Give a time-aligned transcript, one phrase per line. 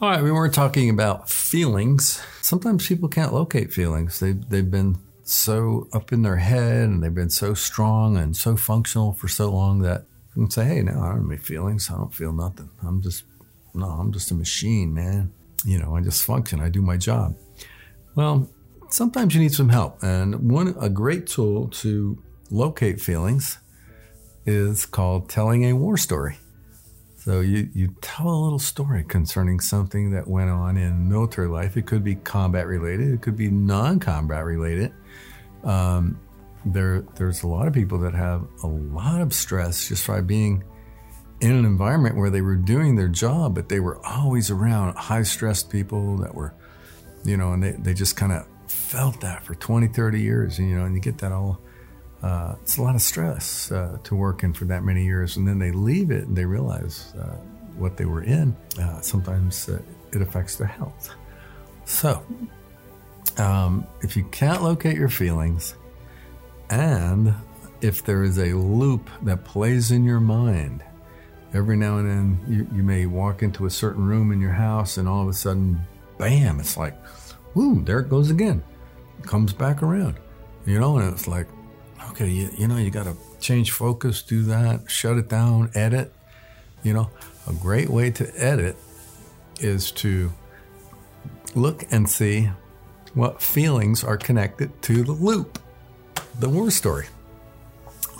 [0.00, 2.22] All right, we were talking about feelings.
[2.40, 4.20] Sometimes people can't locate feelings.
[4.20, 8.56] They they've been so up in their head and they've been so strong and so
[8.56, 10.04] functional for so long that
[10.36, 11.90] you can say, "Hey, no, I don't have any feelings.
[11.90, 12.70] I don't feel nothing.
[12.86, 13.24] I'm just
[13.74, 15.32] no, I'm just a machine, man.
[15.64, 16.60] You know, I just function.
[16.60, 17.34] I do my job."
[18.14, 18.48] Well,
[18.90, 22.22] sometimes you need some help, and one a great tool to
[22.52, 23.58] locate feelings
[24.46, 26.38] is called telling a war story.
[27.28, 31.76] So you, you tell a little story concerning something that went on in military life.
[31.76, 33.12] It could be combat related.
[33.12, 34.94] It could be non-combat related.
[35.62, 36.18] Um,
[36.64, 40.64] there, there's a lot of people that have a lot of stress just by being
[41.42, 45.22] in an environment where they were doing their job, but they were always around high
[45.22, 46.54] stressed people that were,
[47.24, 50.74] you know, and they, they just kind of felt that for 20, 30 years, you
[50.74, 51.60] know, and you get that all
[52.22, 55.46] uh, it's a lot of stress uh, to work in for that many years, and
[55.46, 57.36] then they leave it and they realize uh,
[57.76, 58.56] what they were in.
[58.78, 59.80] Uh, sometimes uh,
[60.12, 61.14] it affects their health.
[61.84, 62.24] So,
[63.36, 65.74] um, if you can't locate your feelings,
[66.70, 67.34] and
[67.80, 70.82] if there is a loop that plays in your mind,
[71.54, 74.96] every now and then you, you may walk into a certain room in your house,
[74.96, 75.80] and all of a sudden,
[76.18, 76.58] bam!
[76.58, 76.96] It's like,
[77.54, 78.62] whoo, there it goes again.
[79.20, 80.16] It comes back around,
[80.66, 81.46] you know, and it's like
[82.18, 86.12] okay, you, you know, you got to change focus, do that, shut it down, edit.
[86.82, 87.10] You know,
[87.46, 88.76] a great way to edit
[89.60, 90.32] is to
[91.54, 92.50] look and see
[93.14, 95.60] what feelings are connected to the loop,
[96.38, 97.06] the war story.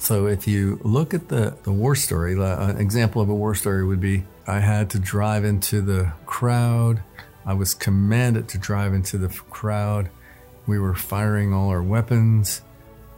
[0.01, 3.85] So if you look at the, the war story, an example of a war story
[3.85, 7.03] would be I had to drive into the crowd.
[7.45, 10.09] I was commanded to drive into the crowd.
[10.67, 12.63] We were firing all our weapons.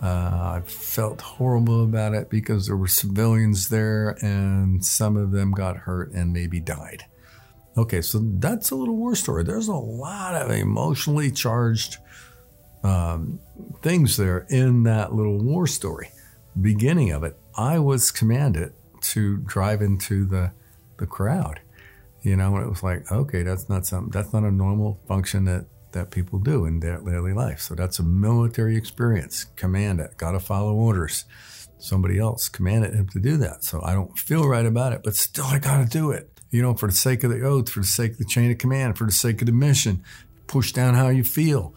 [0.03, 5.53] Uh, I felt horrible about it because there were civilians there and some of them
[5.53, 7.05] got hurt and maybe died.
[7.77, 9.45] Okay, so that's a little war story.
[9.45, 11.99] There's a lot of emotionally charged
[12.83, 13.41] um,
[13.83, 16.11] things there in that little war story.
[16.61, 20.53] Beginning of it, I was commanded to drive into the
[20.99, 21.61] the crowd.
[22.23, 24.11] You know, and it was like, okay, that's not something.
[24.11, 27.61] That's not a normal function that that people do in their daily life.
[27.61, 29.45] So that's a military experience.
[29.57, 30.17] Command it.
[30.17, 31.25] Got to follow orders.
[31.79, 33.65] Somebody else commanded him to do that.
[33.65, 36.41] So I don't feel right about it, but still I got to do it.
[36.51, 38.59] You know, for the sake of the oath, for the sake of the chain of
[38.59, 40.03] command, for the sake of the mission.
[40.47, 41.75] Push down how you feel.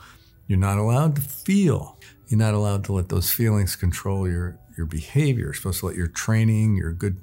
[0.47, 1.97] You're not allowed to feel.
[2.28, 5.45] You're not allowed to let those feelings control your, your behavior.
[5.45, 7.18] You're supposed to let your training, your good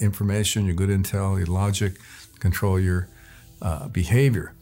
[0.00, 1.94] information, your good intel, your logic
[2.40, 3.08] control your
[3.62, 4.54] uh, behavior.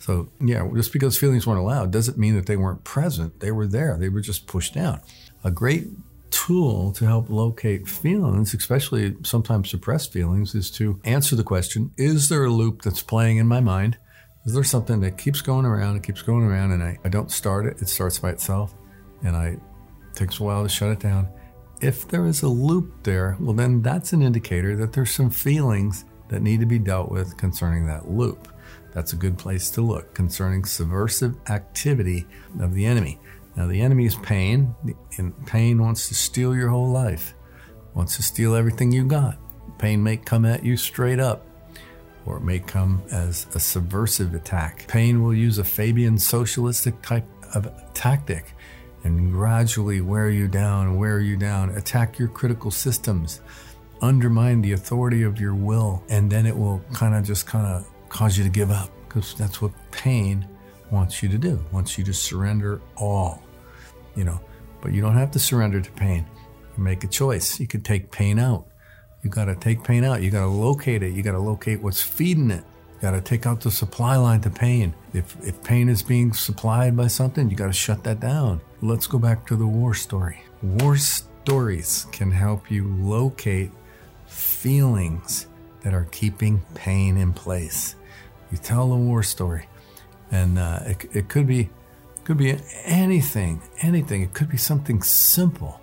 [0.00, 3.40] So, yeah, just because feelings weren't allowed doesn't mean that they weren't present.
[3.40, 5.00] They were there, they were just pushed down.
[5.44, 5.88] A great
[6.30, 12.28] tool to help locate feelings, especially sometimes suppressed feelings, is to answer the question Is
[12.28, 13.98] there a loop that's playing in my mind?
[14.46, 17.30] Is there something that keeps going around and keeps going around and I, I don't
[17.30, 18.74] start it, it starts by itself,
[19.22, 19.60] and I it
[20.14, 21.28] takes a while to shut it down.
[21.82, 26.04] If there is a loop there, well, then that's an indicator that there's some feelings
[26.30, 28.48] that need to be dealt with concerning that loop.
[28.92, 32.26] That's a good place to look concerning subversive activity
[32.58, 33.18] of the enemy.
[33.56, 34.74] Now, the enemy is pain,
[35.18, 37.34] and pain wants to steal your whole life,
[37.94, 39.38] wants to steal everything you got.
[39.78, 41.46] Pain may come at you straight up,
[42.26, 44.86] or it may come as a subversive attack.
[44.88, 48.54] Pain will use a Fabian socialistic type of tactic
[49.02, 53.40] and gradually wear you down, wear you down, attack your critical systems,
[54.02, 57.86] undermine the authority of your will, and then it will kind of just kind of
[58.08, 60.46] cause you to give up because that's what pain
[60.90, 63.42] wants you to do, wants you to surrender all,
[64.16, 64.40] you know.
[64.80, 66.26] But you don't have to surrender to pain.
[66.76, 67.60] You make a choice.
[67.60, 68.66] You could take pain out.
[69.22, 70.22] You got to take pain out.
[70.22, 71.12] You got to locate it.
[71.12, 72.64] You got to locate what's feeding it.
[72.94, 74.94] You got to take out the supply line to pain.
[75.12, 78.60] If, if pain is being supplied by something, you got to shut that down.
[78.80, 80.42] Let's go back to the war story.
[80.62, 83.70] War stories can help you locate
[84.30, 85.46] feelings
[85.82, 87.96] that are keeping pain in place.
[88.50, 89.66] You tell a war story,
[90.30, 91.70] and uh, it, it could be
[92.24, 94.22] could be anything, anything.
[94.22, 95.80] It could be something simple,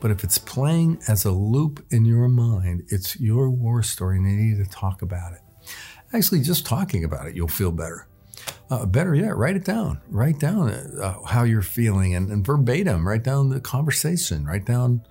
[0.00, 4.26] but if it's playing as a loop in your mind, it's your war story, and
[4.30, 5.40] you need to talk about it.
[6.12, 8.06] Actually, just talking about it, you'll feel better.
[8.68, 10.00] Uh, better yet, write it down.
[10.08, 13.06] Write down uh, how you're feeling and, and verbatim.
[13.06, 14.44] Write down the conversation.
[14.44, 15.02] Write down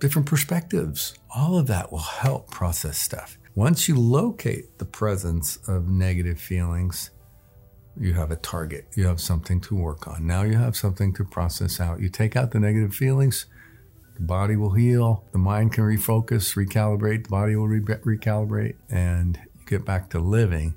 [0.00, 1.14] different perspectives.
[1.34, 3.38] All of that will help process stuff.
[3.54, 7.10] Once you locate the presence of negative feelings,
[7.98, 8.86] you have a target.
[8.94, 10.26] You have something to work on.
[10.26, 12.00] Now you have something to process out.
[12.00, 13.46] You take out the negative feelings,
[14.14, 19.38] the body will heal, the mind can refocus, recalibrate, the body will re- recalibrate, and
[19.58, 20.74] you get back to living.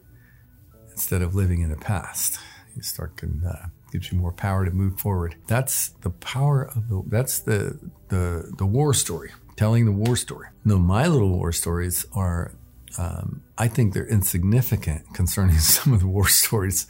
[0.92, 2.40] instead of living in the past.
[2.76, 5.36] You start can uh, gives you more power to move forward.
[5.48, 7.04] That's the power of the.
[7.08, 7.80] That's the
[8.10, 9.32] the the war story.
[9.56, 10.48] Telling the war story.
[10.66, 12.54] No, my little war stories are.
[12.98, 16.88] Um, I think they're insignificant concerning some of the war stories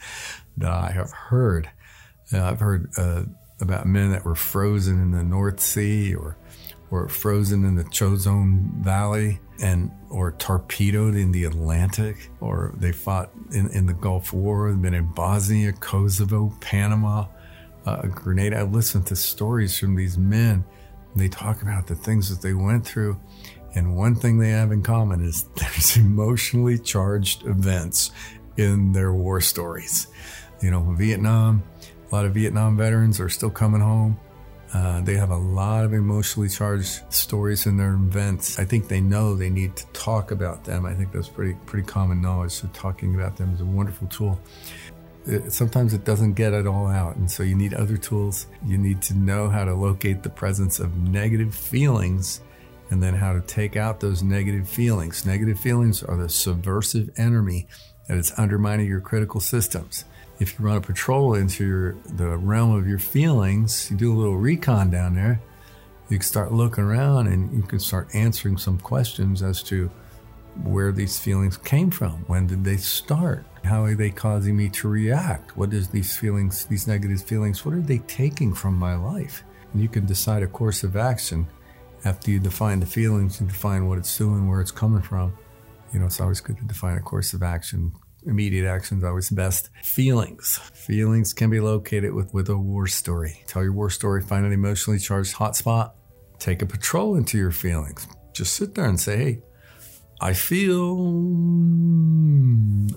[0.56, 1.70] that I have heard.
[2.32, 3.24] Uh, I've heard uh,
[3.60, 6.36] about men that were frozen in the North Sea or
[6.92, 13.30] or frozen in the Chosin Valley and or torpedoed in the Atlantic or they fought
[13.50, 17.24] in, in the Gulf War, been in Bosnia, Kosovo, Panama,
[17.86, 18.60] uh, Grenada.
[18.60, 20.64] I've listened to stories from these men.
[21.16, 23.18] they talk about the things that they went through.
[23.74, 28.10] And one thing they have in common is there's emotionally charged events
[28.58, 30.08] in their war stories.
[30.60, 31.62] You know, Vietnam,
[32.10, 34.20] a lot of Vietnam veterans are still coming home.
[34.72, 38.58] Uh, they have a lot of emotionally charged stories in their events.
[38.58, 40.86] I think they know they need to talk about them.
[40.86, 42.52] I think that's pretty pretty common knowledge.
[42.52, 44.40] So talking about them is a wonderful tool.
[45.26, 48.46] It, sometimes it doesn't get it all out, and so you need other tools.
[48.66, 52.40] You need to know how to locate the presence of negative feelings,
[52.90, 55.26] and then how to take out those negative feelings.
[55.26, 57.68] Negative feelings are the subversive enemy
[58.08, 60.06] that is undermining your critical systems
[60.42, 64.18] if you run a patrol into your, the realm of your feelings, you do a
[64.18, 65.40] little recon down there,
[66.08, 69.90] you can start looking around and you can start answering some questions as to
[70.64, 72.24] where these feelings came from.
[72.26, 73.46] When did they start?
[73.64, 75.56] How are they causing me to react?
[75.56, 79.44] What is these feelings, these negative feelings, what are they taking from my life?
[79.72, 81.46] And you can decide a course of action
[82.04, 85.32] after you define the feelings and define what it's doing, where it's coming from.
[85.92, 87.92] You know, it's always good to define a course of action
[88.26, 89.70] immediate action is always best.
[89.82, 90.58] Feelings.
[90.74, 93.42] Feelings can be located with, with a war story.
[93.46, 95.92] Tell your war story, find an emotionally charged hotspot,
[96.38, 98.06] take a patrol into your feelings.
[98.32, 99.42] Just sit there and say, hey,
[100.20, 100.94] I feel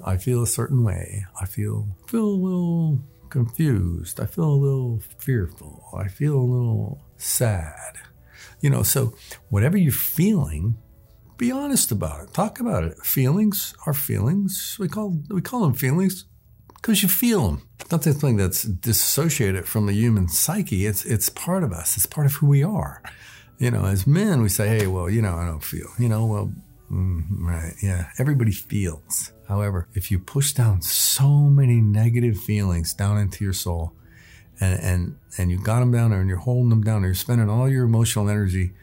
[0.05, 1.25] I feel a certain way.
[1.41, 2.99] I feel feel a little
[3.29, 4.19] confused.
[4.19, 5.83] I feel a little fearful.
[5.97, 7.95] I feel a little sad.
[8.61, 9.15] You know, so
[9.49, 10.77] whatever you're feeling,
[11.37, 12.33] be honest about it.
[12.33, 12.97] Talk about it.
[12.99, 14.77] Feelings are feelings.
[14.79, 16.25] We call we call them feelings
[16.75, 17.67] because you feel them.
[17.91, 20.85] Not something that's dissociated from the human psyche.
[20.85, 21.97] It's it's part of us.
[21.97, 23.01] It's part of who we are.
[23.57, 26.25] You know, as men, we say, "Hey, well, you know, I don't feel." You know,
[26.25, 26.53] well,
[26.91, 28.09] mm, right, yeah.
[28.17, 29.31] Everybody feels.
[29.47, 33.93] However, if you push down so many negative feelings down into your soul,
[34.59, 37.15] and and and you got them down there, and you're holding them down, there, you're
[37.15, 38.73] spending all your emotional energy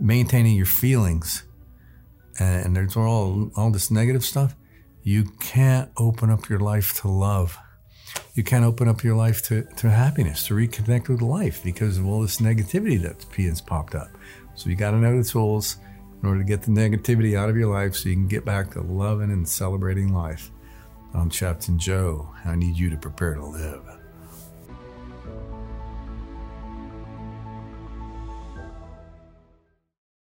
[0.00, 1.42] maintaining your feelings
[2.38, 4.54] and there's all all this negative stuff,
[5.02, 7.58] you can't open up your life to love.
[8.34, 12.06] You can't open up your life to, to happiness, to reconnect with life because of
[12.06, 14.08] all this negativity that's being popped up.
[14.54, 15.76] So you got to know the tools
[16.22, 18.72] in order to get the negativity out of your life so you can get back
[18.72, 20.50] to loving and celebrating life.
[21.14, 22.30] I'm Captain Joe.
[22.44, 23.87] I need you to prepare to live.